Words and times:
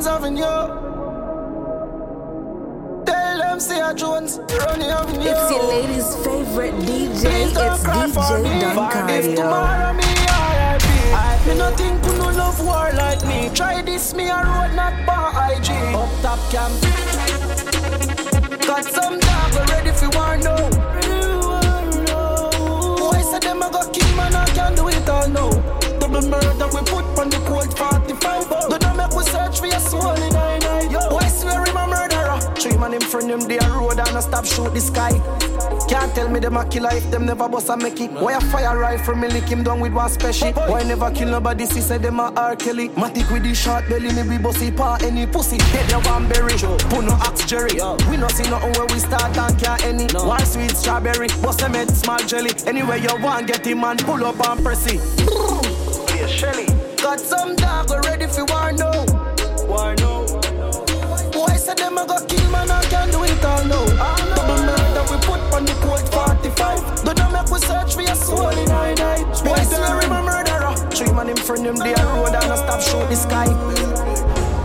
Jones 0.00 0.06
Avenue. 0.06 0.40
Tell 3.04 3.38
them 3.38 3.60
say 3.60 3.80
a 3.80 3.92
Jones, 3.94 4.38
run 4.38 4.80
Avenue. 4.80 5.28
It's 5.28 5.50
your 5.50 5.64
lady's 5.68 6.16
favorite 6.24 6.74
DJ. 6.86 7.24
It's 7.44 7.52
DJ 7.52 8.60
Don 8.60 8.90
Cardio. 8.90 9.36
tomorrow 9.36 9.92
me 9.92 10.04
no 11.58 11.70
think 11.76 12.02
you 12.06 12.12
no 12.16 12.30
love 12.30 12.64
war 12.64 12.90
like 12.94 13.22
me. 13.26 13.50
Try 13.54 13.82
this 13.82 14.14
me 14.14 14.30
a 14.30 14.36
road 14.36 14.74
not 14.74 14.94
bar 15.04 15.28
IG. 15.52 15.68
Up 15.94 16.08
top 16.22 16.38
cam. 16.50 16.72
Got 18.60 18.84
some 18.84 19.18
dog 19.20 19.68
ready 19.68 19.92
for 19.92 20.08
war 20.16 20.38
now. 20.38 20.79
And 34.10 34.18
a 34.18 34.22
stop 34.22 34.44
shoot 34.44 34.74
the 34.74 34.80
sky. 34.80 35.12
Can't 35.88 36.14
tell 36.14 36.28
me 36.28 36.40
them 36.40 36.56
a 36.56 36.68
killer 36.68 36.90
if 36.92 37.08
them 37.10 37.26
never 37.26 37.48
bust 37.48 37.68
a 37.68 37.76
make 37.76 38.00
it. 38.00 38.10
Why 38.12 38.34
a 38.34 38.40
fire 38.40 38.78
rifle 38.78 39.14
me 39.14 39.28
lick 39.28 39.44
him 39.44 39.62
down 39.62 39.80
with 39.80 39.92
one 39.92 40.10
special? 40.10 40.52
Why 40.52 40.82
never 40.82 41.10
kill 41.10 41.30
nobody? 41.30 41.66
See 41.66 41.80
say 41.80 41.98
them 41.98 42.20
a 42.20 42.32
R 42.36 42.56
Kelly. 42.56 42.88
Matic 42.90 43.30
with 43.32 43.44
the 43.44 43.54
short 43.54 43.88
belly, 43.88 44.12
me 44.12 44.22
be 44.28 44.38
bossy 44.42 44.70
pa 44.70 44.98
any 45.02 45.26
pussy. 45.26 45.58
Dead 45.58 45.90
no 45.90 46.00
one 46.10 46.28
berry. 46.28 46.54
Put 46.90 47.04
no 47.04 47.14
axe 47.22 47.46
Jerry. 47.46 47.74
We 48.10 48.16
no 48.16 48.28
see 48.28 48.48
nothing 48.50 48.72
where 48.72 48.86
we 48.86 48.98
start 48.98 49.36
and 49.36 49.58
can't 49.58 49.84
any. 49.84 50.06
One 50.12 50.44
sweet 50.44 50.72
strawberry, 50.72 51.28
bust 51.42 51.60
them 51.60 51.74
head 51.74 51.90
small 51.90 52.18
jelly. 52.18 52.50
Anywhere 52.66 52.98
you 52.98 53.16
want, 53.22 53.46
get 53.46 53.66
him 53.66 53.84
and 53.84 53.98
pull 54.00 54.24
up 54.24 54.40
and 54.48 54.62
press 54.64 54.86
it. 54.86 55.00
Yeah, 56.16 56.26
Shelly. 56.26 56.66
Got 56.96 57.20
some 57.20 57.56
dog 57.56 57.90
ready 58.04 58.26
for 58.26 58.44
war 58.46 58.72
now. 58.72 59.04
War 59.66 59.94
now. 59.96 60.26
Why 61.32 61.56
say 61.56 61.74
them 61.74 61.98
a 61.98 62.06
go 62.06 62.18
kill 62.26 62.50
man 62.50 62.70
I 62.70 62.84
can't 62.84 63.10
do 63.10 63.24
it 63.24 63.40
the 73.10 73.16
sky. 73.16 73.50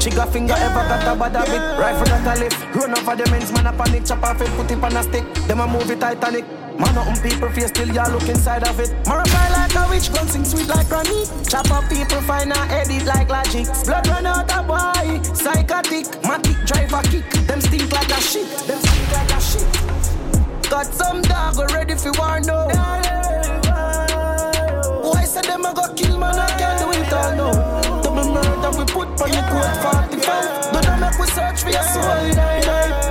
Trigger 0.00 0.26
finger 0.32 0.54
ever 0.56 0.82
got 0.88 1.04
a 1.04 1.12
bad 1.14 1.36
habit. 1.36 1.62
Rifle 1.78 2.08
that 2.08 2.24
a 2.24 2.40
lift. 2.40 2.56
Run 2.74 2.96
over 2.96 3.16
the 3.16 3.30
men's 3.30 3.52
man 3.52 3.66
a 3.66 3.72
panic 3.72 4.06
Chop 4.06 4.22
off 4.24 4.40
it, 4.40 4.48
put 4.56 4.70
it 4.70 4.82
on 4.82 4.96
a 4.96 5.02
stick. 5.02 5.24
Them 5.46 5.60
a 5.60 5.66
movie 5.68 5.96
Titanic. 5.96 6.44
Man 6.80 6.94
nothing 6.94 7.20
people 7.20 7.50
face 7.50 7.68
still 7.68 7.92
ya 7.92 8.08
look 8.08 8.26
inside 8.28 8.66
of 8.66 8.80
it. 8.80 8.88
Marify 9.04 9.46
like 9.52 9.76
a 9.76 9.84
witch 9.92 10.08
gun 10.12 10.26
sing 10.26 10.44
sweet 10.44 10.68
like 10.68 10.88
granny. 10.88 11.28
Chop 11.44 11.70
up 11.70 11.84
people 11.92 12.22
find 12.24 12.50
a 12.50 12.60
edit 12.72 13.04
like 13.04 13.28
logic. 13.28 13.68
Blood 13.84 14.08
run 14.08 14.26
out 14.26 14.48
a 14.48 14.62
boy 14.64 15.20
Psychotic. 15.36 16.08
Matic 16.24 16.56
drive 16.64 16.92
a 16.96 17.00
kick 17.12 17.28
Them 17.46 17.60
stink 17.60 17.92
like 17.92 18.08
a 18.08 18.20
shit. 18.24 18.48
Them 18.64 18.80
stink 18.80 19.12
like 19.12 19.32
a 19.36 19.40
shit. 19.40 19.68
Got 20.70 20.86
some 20.86 21.20
dog 21.22 21.58
ready 21.72 21.94
for 21.94 22.12
war 22.16 22.40
now 22.40 22.68
Why 22.72 23.09
the 29.60 29.72
45 30.20 30.84
Don't 30.84 31.00
make 31.00 31.18
we 31.18 31.26
search 31.26 31.62
for 31.62 31.70
your 31.70 31.86
soul 31.92 32.04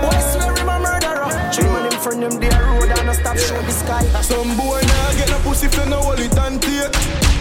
Why 0.04 0.18
swear 0.32 0.54
him 0.58 0.70
a 0.70 0.78
murderer 0.80 1.30
Three 1.54 1.70
man 1.70 1.86
in 1.86 1.98
front 2.00 2.20
them 2.22 2.36
they 2.40 2.50
a 2.50 2.60
road 2.66 2.90
and 2.90 3.10
a 3.10 3.14
stop 3.14 3.38
show 3.38 3.62
the 3.62 3.72
sky 3.72 4.04
Some 4.22 4.58
boy 4.58 4.82
now 4.82 5.10
get 5.18 5.30
a 5.30 5.40
pussy 5.44 5.68
for 5.68 5.86
no 5.90 6.10
hold 6.10 6.20
it 6.20 6.38
and 6.38 6.62
take. 6.62 6.92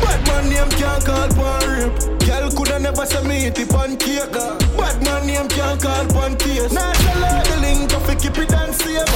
Bad 0.03 0.21
man 0.27 0.49
name 0.49 0.71
can't 0.81 1.05
call 1.05 1.29
pan 1.29 1.63
rape. 1.69 1.95
Girl 2.27 2.51
coulda 2.51 2.79
never 2.79 3.07
say 3.07 3.23
me 3.27 3.47
eat 3.47 3.59
it 3.59 3.69
pan 3.69 3.97
cake. 3.97 4.33
Bad 4.79 5.03
man 5.05 5.27
name 5.27 5.49
can't 5.49 5.81
call 5.81 6.07
pan 6.07 6.37
taste. 6.37 6.73
Nah, 6.73 6.93
sell 6.93 7.25
out 7.25 7.45
the 7.45 7.57
link 7.61 7.91
fi 7.91 8.15
keep 8.15 8.39
it 8.39 8.53
and 8.53 8.75
safe. 8.75 9.07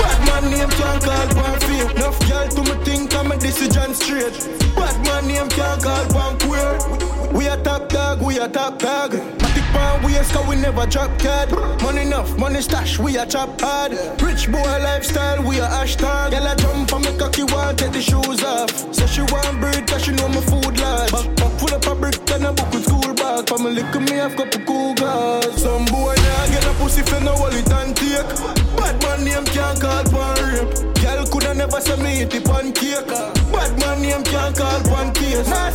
Bad 0.00 0.18
man 0.26 0.50
name 0.50 0.70
can't 0.70 1.02
call 1.02 1.28
pan 1.36 1.60
fake. 1.66 1.96
Enough 1.96 2.20
girl 2.28 2.48
to 2.48 2.62
me 2.68 2.84
think 2.84 3.14
I'm 3.14 3.32
a 3.32 3.36
decision 3.36 3.94
straight. 3.94 4.36
Bad 4.76 4.96
man 5.04 5.26
name 5.26 5.48
can't 5.48 5.82
call 5.82 6.04
pan 6.14 6.38
queer. 6.40 6.72
We 7.32 7.46
a 7.46 7.56
top 7.62 7.88
dog, 7.88 8.22
we 8.22 8.38
a 8.38 8.48
top 8.48 8.78
dog. 8.78 9.39
Pan 9.72 10.02
waist 10.02 10.32
cause 10.32 10.46
we 10.48 10.56
never 10.56 10.86
drop 10.86 11.18
card. 11.18 11.50
Money 11.82 12.02
enough, 12.02 12.36
money 12.38 12.60
stash, 12.60 12.98
we 12.98 13.16
a 13.16 13.26
chop 13.26 13.60
hard. 13.60 13.92
Rich 14.20 14.50
boy 14.50 14.62
lifestyle, 14.82 15.42
we 15.42 15.58
a 15.58 15.66
hashtag. 15.66 16.30
Girl 16.30 16.46
a 16.46 16.56
jump 16.56 16.92
on 16.92 17.02
me 17.02 17.16
cocky, 17.18 17.44
want 17.44 17.78
take 17.78 17.92
the 17.92 18.00
shoes 18.00 18.42
off. 18.42 18.70
Say 18.94 19.06
she 19.06 19.22
want 19.32 19.60
bread 19.60 19.86
cause 19.86 20.04
she 20.04 20.12
know 20.12 20.28
my 20.28 20.40
food 20.42 20.78
large. 20.78 21.12
Back, 21.12 21.36
back 21.36 21.52
full 21.58 21.74
up 21.74 21.86
a 21.86 21.94
brick 21.94 22.30
and 22.30 22.46
a 22.46 22.52
book 22.52 22.72
with 22.72 22.84
school 22.84 23.14
bag. 23.14 23.48
For 23.48 23.58
me 23.58 23.70
lick 23.70 23.94
me 23.94 24.20
I've 24.20 24.36
couple 24.36 24.60
cool 24.64 24.94
guys. 24.94 25.62
Some 25.62 25.84
boy 25.86 26.14
now 26.16 26.46
get 26.46 26.66
a 26.66 26.72
pussy 26.74 27.02
for 27.02 27.20
no 27.20 27.34
it 27.46 27.70
and 27.70 27.96
take. 27.96 28.30
Bad 28.76 29.02
man 29.02 29.24
name 29.24 29.44
can't 29.46 29.80
call 29.80 30.04
pan 30.04 30.36
rape. 30.52 30.74
Girl 31.00 31.26
coulda 31.26 31.54
never 31.54 31.80
say 31.80 31.96
me 31.96 32.22
eat 32.22 32.30
the 32.30 32.40
pancake. 32.40 33.06
Bad 33.52 33.78
man 33.80 34.02
name 34.02 34.24
can't 34.24 34.56
call 34.56 34.80
pan 34.84 35.12
case. 35.14 35.48
Nah, 35.48 35.70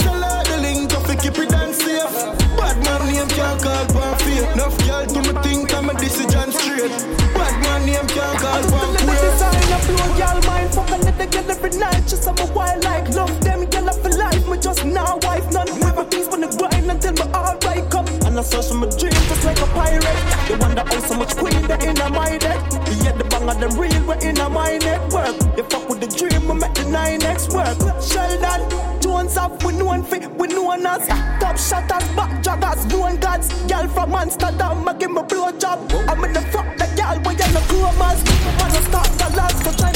for 18.52 18.74
my 18.76 18.88
dream 18.88 19.12
Just 19.12 19.46
like 19.46 19.60
a 19.60 19.68
pirate. 19.68 20.48
They 20.48 20.56
wonder 20.56 20.84
how 20.86 21.00
so 21.00 21.16
much 21.16 21.36
queen 21.36 21.62
They 21.68 21.88
in 21.88 21.98
my 22.14 22.38
deck 22.38 22.60
Yeah 23.04 23.14
the 23.14 23.26
bang 23.30 23.50
of 23.50 23.60
them 23.60 23.80
real 23.80 24.04
We 24.06 24.16
in 24.28 24.36
my 24.54 24.78
network. 24.78 25.36
You 25.58 25.64
fuck 25.64 25.90
with 25.90 26.02
the 26.02 26.08
dream 26.08 26.48
We 26.48 26.56
make 26.56 26.74
the 26.74 26.84
9X 26.84 27.54
work. 27.54 27.78
Sheldon 28.02 29.02
Jones 29.02 29.38
up 29.38 29.64
We 29.64 29.74
know 29.74 29.86
one 29.86 30.04
fit 30.04 30.30
We 30.36 30.48
know 30.48 30.64
one 30.64 30.86
us. 30.86 31.08
Top 31.40 31.58
shotters 31.58 32.08
Back 32.16 32.44
joggers 32.44 32.90
Known 32.92 33.18
gods 33.18 33.50
Girl 33.66 33.88
from 33.88 34.16
Amsterdam 34.16 34.88
I 34.88 34.94
give 34.94 35.12
me 35.12 35.22
blow 35.24 35.52
job 35.58 35.92
I'm 36.08 36.24
in 36.24 36.34
the 36.34 36.42
fuck 36.54 36.78
the 36.78 36.88
girl 36.96 37.18
When 37.24 37.38
you 37.38 37.54
no 37.54 37.62
chromas 37.70 38.20
Wanna 38.60 38.82
start 38.84 39.12
the 39.18 39.38
last 39.38 39.64
For 39.64 39.78
trying 39.78 39.95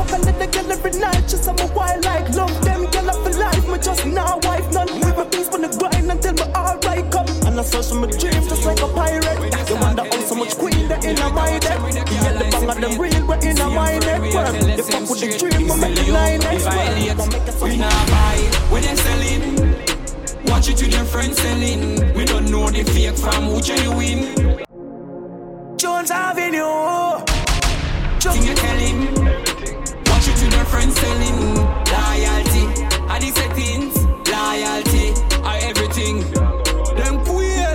Fuck 0.00 0.16
a 0.16 0.22
little 0.24 0.46
girl 0.48 0.72
every 0.72 0.92
night 0.92 1.28
Just 1.28 1.46
I'm 1.46 1.58
a 1.58 1.66
wild 1.74 2.04
like 2.06 2.28
Love. 2.30 2.64
Them 2.64 2.86
girl 2.88 3.10
up 3.10 3.16
for 3.20 3.36
life 3.36 3.68
Me 3.68 3.78
just 3.78 4.06
now 4.06 4.38
wife 4.44 4.72
None. 4.72 5.00
Never 5.00 5.26
peace 5.26 5.48
when 5.50 5.60
the 5.60 5.68
grind 5.76 6.10
Until 6.10 6.32
my 6.40 6.46
alright 6.56 7.04
come 7.12 7.28
And 7.44 7.60
I 7.60 7.62
search 7.62 7.88
for 7.88 7.96
my 7.96 8.06
dreams 8.08 8.48
Just 8.48 8.64
like 8.64 8.80
a 8.80 8.88
pirate. 8.88 9.52
They 9.68 9.74
wonder 9.74 10.04
how 10.04 10.20
so 10.24 10.34
much 10.34 10.56
queen 10.56 10.88
They 10.88 11.12
in 11.12 11.20
my 11.34 11.58
deck 11.58 11.80
Yeah 11.84 12.32
the 12.32 12.48
bang 12.48 12.70
of 12.70 12.80
them 12.80 12.96
real 12.96 13.26
We 13.28 13.36
in 13.44 13.58
my 13.76 13.98
network 14.00 14.56
They 14.56 14.82
fuck 14.88 15.04
with 15.04 15.20
the 15.20 15.36
dream 15.36 15.68
We 15.68 15.76
make 15.76 15.94
the 15.94 16.08
9X 16.08 16.64
work 16.64 17.62
We 17.62 17.76
not 17.76 18.06
buy 18.08 18.60
when 18.70 18.82
they 18.82 18.96
selling. 18.96 19.60
Watch 20.46 20.68
it 20.68 20.76
to 20.78 20.86
them 20.88 21.04
friends 21.06 21.38
selling. 21.38 22.14
We 22.14 22.24
don't 22.24 22.50
know 22.50 22.70
the 22.70 22.84
fake 22.84 23.16
from 23.18 23.44
who 23.44 23.60
genuine. 23.60 24.64
Jones 25.76 26.10
Avenue 26.10 26.49
friends 30.80 30.98
selling. 31.00 31.38
Loyalty, 31.92 32.64
are 33.08 33.20
the 33.20 33.30
settings. 33.34 33.96
Loyalty, 34.32 35.06
are 35.44 35.60
everything. 35.68 36.20
Them 36.96 37.24
queer 37.24 37.72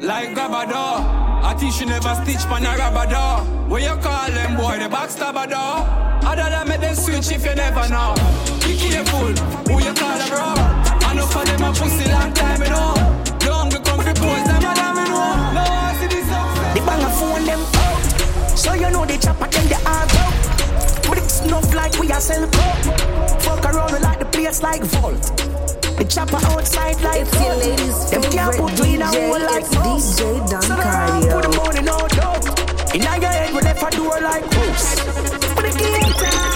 like 0.00 0.34
Gabador. 0.34 1.20
I 1.44 1.54
teach 1.58 1.80
you 1.80 1.86
never 1.86 2.14
stitch 2.22 2.44
pan 2.48 2.66
a 2.66 2.70
rabador. 2.80 3.68
What 3.68 3.82
you 3.82 3.96
call 4.02 4.30
them 4.30 4.56
boy, 4.56 4.78
the 4.78 4.88
backstabador. 4.94 6.22
Other 6.24 6.50
than 6.50 6.68
make 6.68 6.80
them 6.80 6.94
switch 6.94 7.32
if 7.32 7.44
you 7.44 7.54
never 7.54 7.88
know. 7.88 8.14
Be 8.64 8.76
careful, 8.76 9.32
who 9.66 9.74
you 9.82 9.94
call 9.94 10.20
a 10.20 10.28
bro. 10.28 10.48
I 11.08 11.14
know 11.14 11.26
for 11.26 11.44
them 11.44 11.62
a 11.62 11.70
pussy 11.72 12.10
long 12.10 12.32
like 24.72 24.84
vault 24.84 25.22
The 25.98 26.04
chopper 26.08 26.40
outside 26.46 27.00
like 27.02 27.22
It's 27.22 27.40
your 27.40 27.56
lady's 27.56 28.10
Them 28.10 28.22
can't 28.32 28.56
put 28.56 28.80
we 28.80 28.94
in 28.94 29.02
a 29.02 29.06
hole 29.06 29.40
like 29.40 29.64
It's 29.64 29.74
mouse. 29.74 30.20
DJ 30.20 30.50
Don 30.50 30.62
So 30.62 30.74
Cardio. 30.74 31.32
put 31.32 31.42
the 31.42 31.52
money 31.60 31.82
no 31.82 31.98
doubt 32.08 32.94
In 32.94 33.02
your 33.02 33.32
head 33.36 33.52
we 33.54 33.60
left 33.60 33.82
a 33.82 33.96
door 33.96 34.18
like 34.20 34.44
house 34.54 34.84
But 35.54 35.72
time 35.72 36.52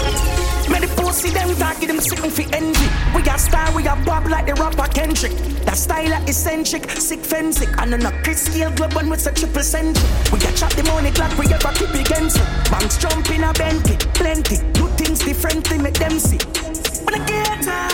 Make 0.67 0.81
the 0.81 1.01
pussy 1.01 1.29
them 1.29 1.55
talking 1.55 1.87
them 1.87 2.01
sitting 2.01 2.29
for 2.29 2.43
envy. 2.53 2.87
We 3.15 3.21
got 3.23 3.39
star, 3.39 3.73
we 3.73 3.83
got 3.83 4.03
pop 4.05 4.25
like 4.25 4.47
the 4.47 4.53
rapper 4.55 4.91
Kendrick. 4.91 5.31
That 5.63 5.77
style 5.77 6.11
are 6.13 6.21
eccentric, 6.23 6.91
sick 6.91 7.21
fensic. 7.21 7.69
And 7.81 7.93
on 7.93 8.05
a 8.05 8.11
Chris 8.21 8.43
scale 8.43 8.71
global 8.71 9.09
with 9.09 9.25
a 9.27 9.31
triple 9.31 9.63
centric. 9.63 10.03
We 10.29 10.39
got 10.39 10.57
chop 10.57 10.73
the 10.73 10.83
money 10.83 11.11
clock, 11.11 11.31
we 11.37 11.45
ever 11.53 11.71
keep 11.71 11.95
against 11.95 12.35
it. 12.35 12.47
Banks 12.69 12.97
jump 12.97 13.31
in 13.31 13.45
a 13.45 13.53
Bentley, 13.53 13.95
plenty. 14.13 14.57
Do 14.73 14.87
things 14.99 15.19
differently, 15.19 15.77
make 15.77 15.93
them 15.93 16.19
see. 16.19 16.39
When 17.05 17.21
I 17.21 17.86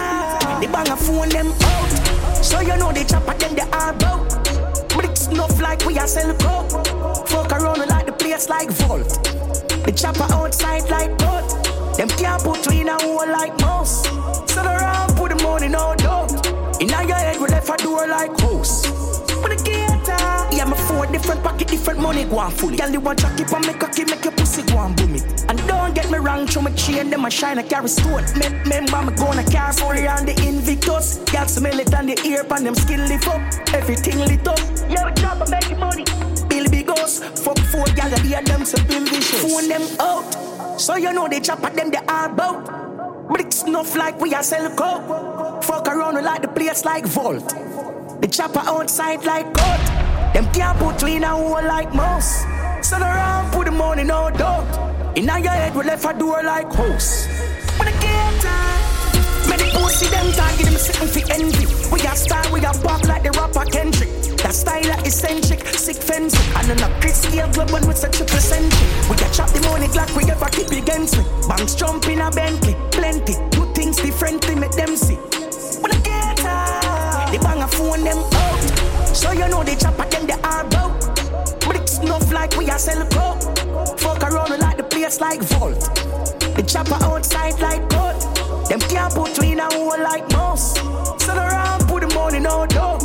bang 0.67 0.89
a 0.89 0.95
phone 0.95 1.29
them 1.29 1.47
out. 1.47 2.43
So 2.43 2.59
you 2.61 2.77
know 2.77 2.91
they 2.91 3.03
chop 3.03 3.27
at 3.27 3.39
them 3.39 3.55
they 3.55 3.61
are 3.61 3.93
about. 3.93 4.43
It's 5.23 5.27
enough 5.27 5.61
like 5.61 5.85
we 5.85 5.97
are 5.99 6.07
sell 6.07 6.33
coke. 6.35 6.69
Fuck 7.27 7.51
around 7.53 7.87
like 7.87 8.07
the 8.07 8.11
place 8.11 8.49
like 8.49 8.69
Vault. 8.71 9.07
The 9.85 9.93
chopper 9.95 10.27
outside 10.33 10.89
like 10.89 11.15
gold. 11.19 11.47
Them 11.95 12.09
can't 12.09 12.41
put 12.43 12.65
you 12.65 12.81
in 12.81 12.89
a 12.89 12.97
hole 13.01 13.27
like 13.27 13.57
mouse. 13.61 14.03
Sit 14.51 14.65
around, 14.65 15.15
put 15.15 15.29
the 15.29 15.43
money 15.43 15.69
no 15.69 15.93
doubt. 15.95 16.31
In 16.81 16.89
your 16.89 17.15
head, 17.15 17.39
we 17.39 17.47
left 17.47 17.69
a 17.69 17.83
door 17.83 18.07
like 18.07 18.37
house. 18.41 18.87
But 19.39 19.55
the 19.55 19.61
gator, 19.63 20.11
uh, 20.11 20.49
yeah, 20.51 20.65
my 20.65 20.75
four 20.75 21.05
different 21.05 21.43
pocket, 21.43 21.67
different 21.67 21.99
money 21.99 22.25
go 22.25 22.39
on 22.39 22.51
fully. 22.51 22.77
Girl, 22.77 22.89
you 22.89 22.99
want 22.99 23.19
to 23.19 23.33
keep 23.37 23.53
on 23.53 23.61
make 23.61 23.79
cocky, 23.79 24.05
make 24.05 24.23
your 24.25 24.33
don't 26.23 26.35
get 26.37 26.37
me 26.37 26.39
wrong, 26.39 26.47
show 26.47 26.61
my 26.61 26.71
chain, 26.71 27.09
them 27.09 27.25
a 27.25 27.29
shine, 27.29 27.59
I 27.59 27.63
carry 27.63 27.87
stone. 27.87 28.23
Remember, 28.33 29.01
me 29.03 29.15
gonna 29.15 29.43
carry 29.43 29.73
fully 29.73 30.07
on 30.07 30.25
the 30.25 30.33
Invictus. 30.47 31.17
Girl, 31.31 31.47
smell 31.47 31.79
it 31.79 31.93
on 31.93 32.07
the 32.07 32.19
ear, 32.25 32.43
pan 32.43 32.63
them 32.63 32.75
skin 32.75 33.07
lift 33.07 33.27
up. 33.27 33.41
Everything 33.73 34.19
lit 34.19 34.47
up. 34.47 34.59
Yeah, 34.89 35.05
we 35.05 35.13
drop 35.13 35.41
and 35.41 35.49
make 35.49 35.77
money. 35.77 36.05
Bill 36.47 36.69
big 36.69 36.87
ghost, 36.87 37.23
fuck 37.37 37.59
four 37.71 37.85
gal, 37.95 38.11
yeah, 38.25 38.41
them 38.41 38.65
some 38.65 38.85
bill 38.87 39.05
vicious. 39.05 39.41
Phone 39.41 39.67
them 39.67 39.83
out. 39.99 40.79
So 40.79 40.95
you 40.95 41.13
know 41.13 41.27
they 41.27 41.39
chop 41.39 41.63
at 41.63 41.75
them, 41.75 41.91
they 41.91 41.99
are 42.07 42.29
bout. 42.29 43.29
But 43.29 43.41
it's 43.41 43.63
enough 43.63 43.95
like 43.95 44.19
we 44.19 44.33
are 44.33 44.43
sell 44.43 44.69
coke. 44.75 45.63
Fuck 45.63 45.87
around, 45.87 46.23
like 46.23 46.41
the 46.41 46.47
place 46.47 46.83
like 46.85 47.05
Vault. 47.05 47.49
The 48.21 48.27
chopper 48.27 48.61
outside 48.65 49.23
like 49.25 49.45
goat. 49.53 50.33
Them 50.33 50.51
can't 50.51 50.77
put 50.79 51.03
in 51.03 51.23
a 51.23 51.29
hole 51.29 51.63
like 51.63 51.93
mouse. 51.93 52.43
Sit 52.83 52.99
around, 53.01 53.53
put 53.53 53.63
the 53.63 53.71
money 53.71 54.03
no 54.03 54.29
doubt. 54.29 55.17
In 55.17 55.23
your 55.23 55.39
head, 55.39 55.73
we 55.73 55.85
left 55.85 56.03
a 56.03 56.19
door 56.19 56.43
like 56.43 56.67
house. 56.73 57.27
When 57.79 57.87
I 57.87 57.91
get 57.91 58.41
time. 58.43 59.49
Make 59.49 59.59
the 59.59 59.79
pussy 59.79 60.07
them 60.07 60.29
target 60.33 60.65
them 60.65 60.75
sitting 60.75 61.07
for 61.07 61.23
envy. 61.31 61.65
We 61.89 62.01
got 62.03 62.17
style, 62.17 62.51
we 62.51 62.59
got 62.59 62.75
pop 62.83 63.01
like 63.07 63.23
the 63.23 63.31
rapper 63.31 63.63
Kendrick. 63.71 64.09
That 64.43 64.53
style 64.53 64.91
are 64.91 64.99
eccentric, 64.99 65.65
sick 65.69 65.95
fence. 65.95 66.35
And 66.57 66.67
then 66.67 66.83
a 66.83 66.99
Chris 66.99 67.21
scale 67.23 67.49
global 67.53 67.87
with 67.87 67.97
such 67.97 68.19
a 68.19 68.27
century. 68.27 68.87
We 69.09 69.15
got 69.15 69.31
chop 69.31 69.49
the 69.51 69.61
money 69.61 69.87
clock, 69.87 70.13
we 70.13 70.29
ever 70.29 70.49
keep 70.51 70.67
against 70.67 71.17
me. 71.17 71.23
Banks 71.47 71.75
jump 71.75 72.05
in 72.09 72.19
a 72.19 72.29
Bentley, 72.31 72.75
plenty. 72.91 73.39
Do 73.51 73.63
things 73.73 73.95
differently, 73.95 74.55
make 74.55 74.75
them 74.75 74.97
see. 74.97 75.15
When 75.79 75.89
I 75.89 75.99
get 76.03 76.43
out, 76.43 77.31
they 77.31 77.37
bang 77.37 77.63
a 77.63 77.67
phone 77.67 78.03
them 78.03 78.17
out. 78.19 79.15
So 79.15 79.31
you 79.31 79.47
know 79.47 79.63
they 79.63 79.77
chop 79.77 79.97
at 80.01 80.11
them, 80.11 80.27
they 80.27 80.33
are 80.33 80.67
about. 80.67 80.92
Like 82.43 82.57
we 82.57 82.69
are 82.69 82.77
sell 82.77 83.05
coke. 83.05 83.41
Fuck 83.97 84.21
around 84.21 84.59
like 84.59 84.75
the 84.75 84.83
place 84.83 85.21
like 85.21 85.41
Vault. 85.43 85.79
The 86.57 86.63
chopper 86.67 87.01
outside 87.01 87.57
like 87.61 87.87
gold. 87.87 88.19
Them 88.67 88.81
can't 88.81 89.13
put 89.13 89.37
you 89.37 89.53
in 89.53 89.59
a 89.61 89.73
hole 89.73 89.97
like 90.03 90.29
mouse. 90.33 90.73
Sit 91.23 91.37
around, 91.37 91.87
put 91.87 92.01
the 92.01 92.13
money 92.13 92.41
no 92.41 92.65
doubt. 92.65 93.01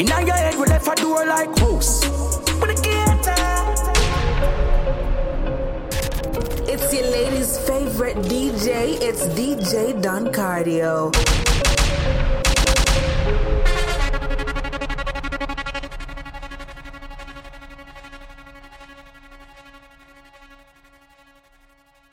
In 0.00 0.08
your 0.08 0.32
head, 0.32 0.56
we 0.58 0.66
left 0.66 0.88
a 0.88 0.94
door 1.00 1.24
like 1.24 1.56
house. 1.60 2.00
But 2.58 2.82
the 2.82 2.90
uh. 3.30 3.46
It's 6.66 6.92
your 6.92 7.04
lady's 7.12 7.58
favorite 7.58 8.16
DJ. 8.16 8.98
It's 9.00 9.24
DJ 9.38 10.02
Don 10.02 10.32
Cardio. 10.32 11.12